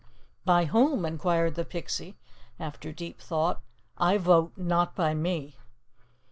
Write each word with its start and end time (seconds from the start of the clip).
'""By 0.45 0.65
whom?" 0.65 1.05
inquired 1.05 1.53
the 1.53 1.63
Pixie, 1.63 2.17
after 2.59 2.91
deep 2.91 3.19
thought. 3.21 3.61
"I 3.99 4.17
vote, 4.17 4.53
not 4.57 4.95
by 4.95 5.13
me." 5.13 5.57